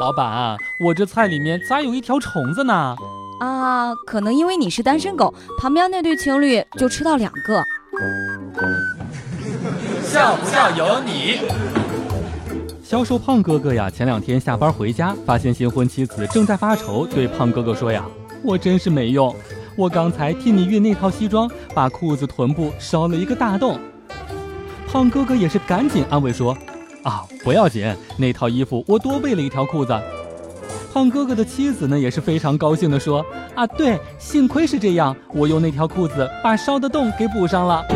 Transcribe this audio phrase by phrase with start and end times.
[0.00, 2.96] 老板，我这菜里面咋有一条虫子呢？
[3.38, 7.62] 啊，可能因为你是单身狗，旁边那对情侣就吃到两个。
[10.02, 11.40] 笑不笑由你。
[12.82, 18.02] 销售胖哥哥呀，前两天下班回家，发现新婚妻子正在发愁，对胖哥哥说呀
[18.42, 19.36] ：“我真是没用，
[19.76, 23.78] 我刚才替你熨那套西装，把裤子臀部烧了一个大洞。”
[24.90, 26.56] 胖哥哥也是赶紧安慰说
[27.02, 29.98] ：“啊，不要紧，那套衣服我多备了一条裤子。”
[30.92, 37.84] 胖哥哥的妻子呢，也是非常高兴的说：“啊，对，幸亏是这样，我用那条裤子把烧的洞给补上了。”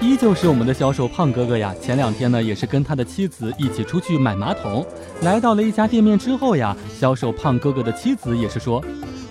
[0.00, 4.86] 依旧是我们的销售胖哥哥呀，前两天呢，也是跟他的妻子一起出去买马桶，
[5.22, 8.80] 来到了一家店面之后呀，销售胖哥哥的妻子也是说：“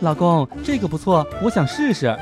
[0.01, 2.13] 老公，这个不错，我想试试。”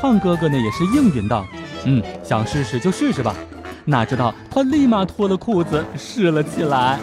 [0.00, 1.46] 胖哥哥呢，也是应允道
[1.84, 3.36] ：“嗯，想试试就试试吧。”
[3.90, 6.98] 哪知道他立马脱了裤子试了起来。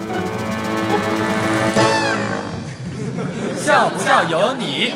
[3.58, 4.94] 笑不笑由你。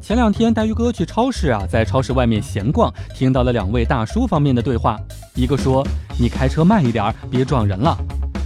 [0.00, 4.98] 前两天带鱼哥去超市啊，在超市外面闲逛，听到了两位大叔方面的对话。
[5.34, 5.86] 一个说
[6.18, 7.96] ：“你开车慢一点，别撞人了。”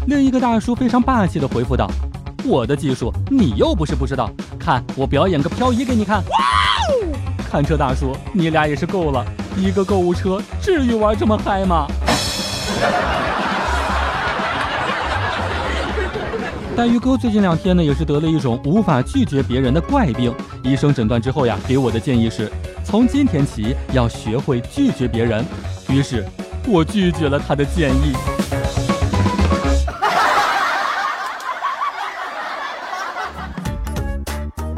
[0.09, 1.89] 另一个大叔非常霸气的回复道
[2.45, 4.28] ：“我的技术你又不是不知道，
[4.59, 6.23] 看我表演个漂移给你看。”
[7.48, 9.25] 看车大叔，你俩也是够了，
[9.56, 11.86] 一个购物车至于玩这么嗨吗？
[16.77, 20.34] 带鱼哥最近两天呢，也是得了一种无法拒绝别人的怪病。
[20.64, 22.50] 医生诊断之后呀，给我的建议是，
[22.82, 25.44] 从今天起要学会拒绝别人。
[25.88, 26.25] 于是，
[26.66, 28.12] 我拒绝了他的建议。